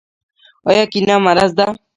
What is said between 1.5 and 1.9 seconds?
دی؟